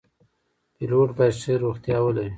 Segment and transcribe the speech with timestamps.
[0.75, 2.29] پیلوټ باید ښه روغتیا ولري.